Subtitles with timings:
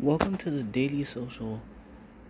[0.00, 1.60] Welcome to the Daily Social,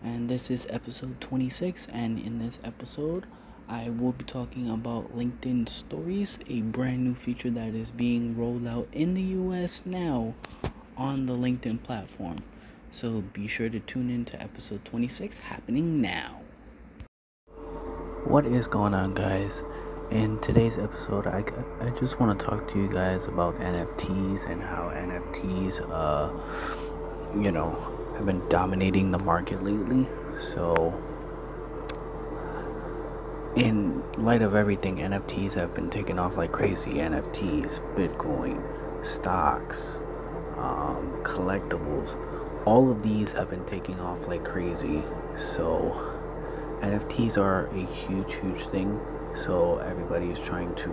[0.05, 1.87] and this is episode 26.
[1.95, 3.25] And in this episode,
[3.67, 8.67] I will be talking about LinkedIn Stories, a brand new feature that is being rolled
[8.67, 10.35] out in the US now
[10.99, 12.45] on the LinkedIn platform.
[12.91, 16.43] So be sure to tune in to episode 26 happening now.
[18.27, 19.63] What is going on, guys?
[20.11, 21.43] In today's episode, I,
[21.81, 26.84] I just want to talk to you guys about NFTs and how NFTs, uh,
[27.41, 27.71] you know,
[28.17, 30.07] have been dominating the market lately.
[30.55, 30.93] So,
[33.57, 36.95] in light of everything, NFTs have been taking off like crazy.
[36.95, 38.61] NFTs, Bitcoin,
[39.07, 40.01] stocks,
[40.57, 42.17] um, collectibles,
[42.67, 45.03] all of these have been taking off like crazy.
[45.57, 46.13] So,
[46.81, 49.01] NFTs are a huge, huge thing
[49.47, 50.89] so everybody is trying to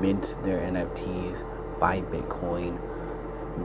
[0.00, 2.78] mint their NFTs, buy Bitcoin,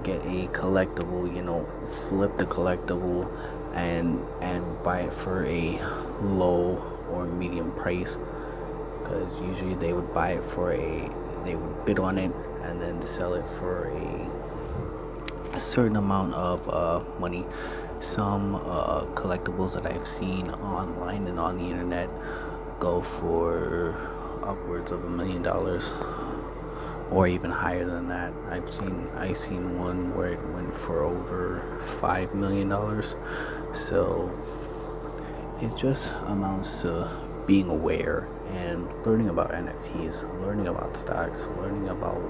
[0.04, 1.68] get a collectible, you know,
[2.08, 3.30] flip the collectible
[3.74, 5.80] and and buy it for a
[6.22, 8.16] low or medium price.
[9.02, 11.10] Because usually they would buy it for a
[11.44, 12.32] they would bid on it
[12.64, 17.46] and then sell it for a, a certain amount of uh, money.
[18.02, 22.10] Some uh, collectibles that I've seen online and on the internet
[22.80, 23.96] go for
[24.44, 25.86] upwards of a million dollars
[27.12, 28.34] or even higher than that.
[28.50, 31.62] I've seen I seen one where it went for over
[32.02, 33.16] five million dollars.
[33.90, 34.32] So
[35.62, 37.10] it just amounts to
[37.48, 42.22] being aware and learning about NFTs, learning about stocks, learning about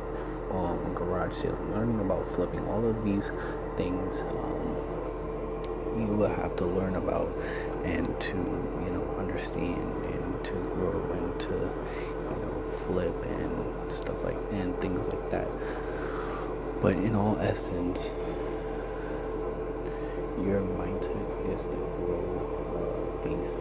[0.51, 2.65] um, garage sales, learning about flipping.
[2.67, 3.25] All of these
[3.77, 4.95] things um,
[5.97, 7.31] you will have to learn about
[7.83, 11.71] and to you know understand and to grow and to
[12.87, 15.49] flip and stuff like and things like that.
[16.81, 17.99] But in all essence
[20.41, 23.55] your mindset is to grow these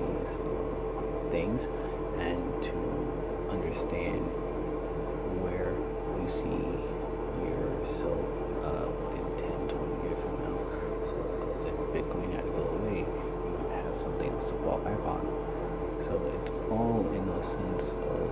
[0.00, 0.34] these
[1.30, 1.60] things
[2.18, 2.78] and to
[3.52, 4.24] understand
[5.44, 5.76] where
[6.18, 6.64] you see
[7.44, 8.26] yourself
[8.64, 10.58] uh, within 10 20 years from now
[11.06, 11.16] so
[11.68, 13.04] if bitcoin had to go away
[14.02, 15.22] something to fall back on.
[16.06, 16.50] So it's
[17.52, 18.30] sense of,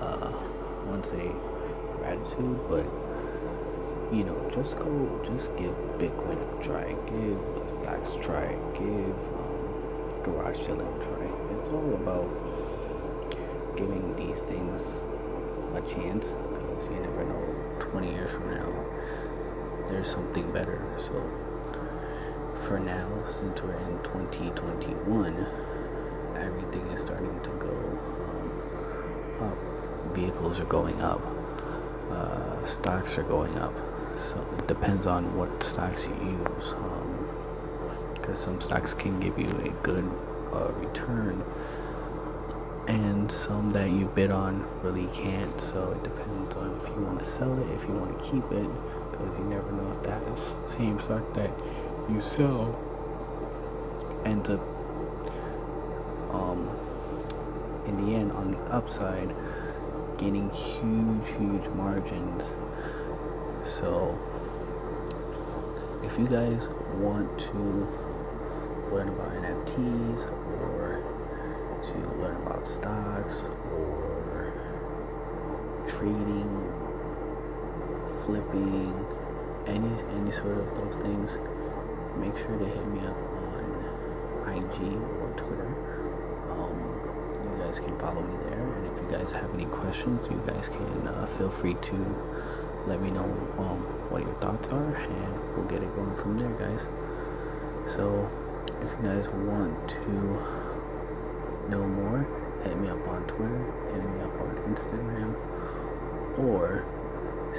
[0.00, 1.30] uh, I wouldn't say
[1.98, 2.86] gratitude, but
[4.12, 4.88] you know, just go,
[5.24, 11.28] just give Bitcoin a try, give stocks a try, give um, garage selling a try.
[11.58, 12.28] It's all about
[13.76, 14.80] giving these things
[15.76, 18.88] a chance because you never know 20 years from now
[19.88, 20.78] there's something better.
[21.08, 21.14] So
[22.68, 23.08] for now,
[23.40, 25.46] since we're in 2021,
[26.38, 27.74] everything is starting to go
[28.30, 30.14] um, up.
[30.14, 31.20] Vehicles are going up.
[32.10, 33.74] Uh, stocks are going up.
[34.18, 36.74] So it depends on what stocks you use.
[38.14, 40.10] Because um, some stocks can give you a good
[40.52, 41.44] uh, return,
[42.88, 45.60] and some that you bid on really can't.
[45.60, 48.44] So it depends on if you want to sell it, if you want to keep
[48.50, 48.68] it,
[49.10, 51.50] because you never know if that is same stock that
[52.08, 52.74] you sell
[54.24, 54.77] ends up
[56.30, 56.68] um,
[57.86, 59.34] in the end on the upside
[60.18, 62.42] gaining huge huge margins
[63.80, 64.18] so
[66.02, 66.60] if you guys
[66.98, 67.86] want to
[68.92, 70.26] learn about NFTs
[70.60, 71.02] or
[71.82, 73.34] to learn about stocks
[73.72, 74.52] or
[75.88, 76.50] trading
[78.26, 78.94] flipping
[79.66, 81.30] any any sort of those things
[82.18, 83.58] make sure to hit me up on
[84.48, 85.97] IG or Twitter.
[87.68, 91.06] Guys can follow me there, and if you guys have any questions, you guys can
[91.06, 91.96] uh, feel free to
[92.86, 93.28] let me know
[93.60, 96.80] um, what your thoughts are, and we'll get it going from there, guys.
[97.92, 98.24] So,
[98.80, 102.24] if you guys want to know more,
[102.64, 103.60] hit me up on Twitter,
[103.92, 105.36] hit me up on Instagram,
[106.40, 106.88] or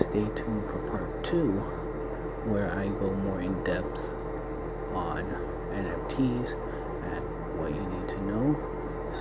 [0.09, 1.52] stay tuned for part two
[2.50, 4.01] where I go more in depth
[4.98, 5.22] on
[5.69, 7.22] NFTs and
[7.62, 8.57] what you need to know.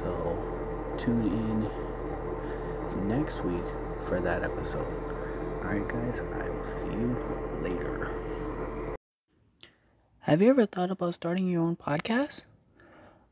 [0.01, 0.58] So
[0.99, 3.65] tune in next week
[4.09, 4.87] for that episode.
[5.65, 7.17] Alright, guys, I will see you
[7.63, 8.97] later.
[10.21, 12.43] Have you ever thought about starting your own podcast?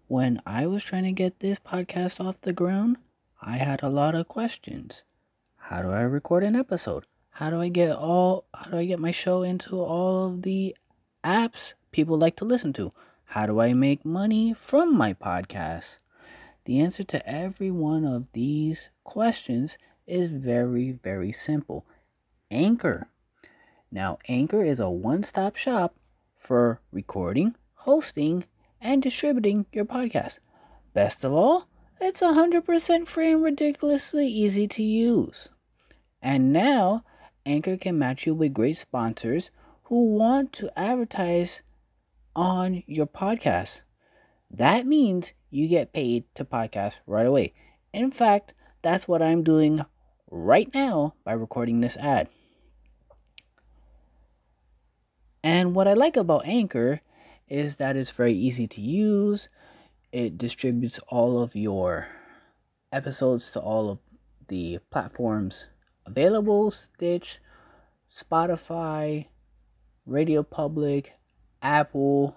[0.09, 2.97] When I was trying to get this podcast off the ground,
[3.43, 5.03] I had a lot of questions.
[5.57, 7.05] How do I record an episode?
[7.31, 10.77] How do I get all how do I get my show into all of the
[11.27, 12.93] apps people like to listen to.
[13.25, 15.97] How do I make money from my podcast?
[16.67, 21.87] The answer to every one of these questions is very, very simple
[22.51, 23.09] Anchor.
[23.93, 25.95] Now, Anchor is a one stop shop
[26.41, 28.47] for recording, hosting,
[28.81, 30.41] and distributing your podcast.
[30.93, 31.69] Best of all,
[32.01, 35.49] it's 100% free and ridiculously easy to use.
[36.21, 37.05] And now,
[37.45, 39.53] Anchor can match you with great sponsors
[39.85, 41.63] who want to advertise
[42.35, 43.83] on your podcast.
[44.51, 47.55] That means you get paid to podcast right away.
[47.93, 48.53] In fact,
[48.83, 49.85] that's what I'm doing
[50.31, 52.29] right now by recording this ad.
[55.43, 57.01] And what I like about Anchor
[57.49, 59.49] is that it's very easy to use.
[60.13, 62.07] It distributes all of your
[62.93, 63.99] episodes to all of
[64.49, 65.67] the platforms
[66.07, 67.39] available Stitch,
[68.13, 69.27] Spotify,
[70.07, 71.13] Radio Public,
[71.63, 72.37] Apple,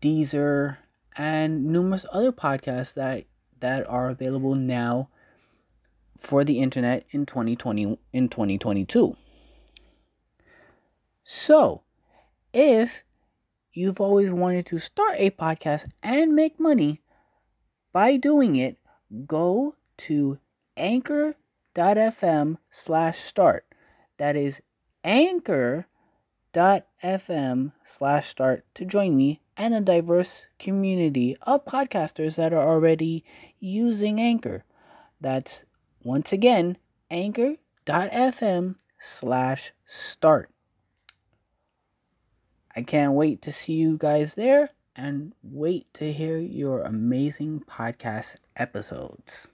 [0.00, 0.78] Deezer,
[1.16, 3.24] and numerous other podcasts that
[3.60, 5.08] that are available now
[6.20, 9.16] for the internet in 2020 in 2022.
[11.24, 11.82] So,
[12.52, 12.90] if
[13.72, 17.02] you've always wanted to start a podcast and make money
[17.92, 18.78] by doing it,
[19.26, 20.38] go to
[20.76, 23.66] anchor.fm slash start.
[24.18, 24.60] That is
[25.04, 25.86] anchor.fm
[27.84, 33.24] slash start to join me and a diverse community of podcasters that are already
[33.60, 34.64] using Anchor.
[35.20, 35.60] That's
[36.02, 36.76] once again
[37.10, 40.50] anchor.fm slash start.
[42.74, 48.36] I can't wait to see you guys there and wait to hear your amazing podcast
[48.56, 49.48] episodes.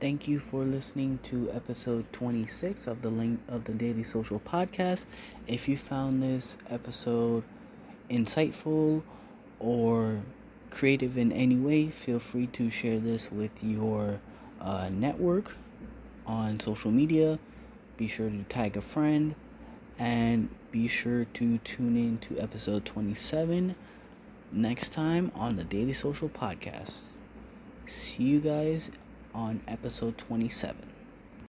[0.00, 5.04] Thank you for listening to episode 26 of the link of the Daily Social Podcast.
[5.46, 7.44] If you found this episode
[8.10, 9.02] insightful
[9.60, 10.22] or
[10.70, 14.20] creative in any way, feel free to share this with your
[14.60, 15.56] uh, network
[16.26, 17.38] on social media.
[17.96, 19.36] Be sure to tag a friend
[19.96, 23.76] and be sure to tune in to episode 27
[24.50, 26.98] next time on the Daily Social Podcast.
[27.86, 28.90] See you guys
[29.34, 30.93] on episode 27.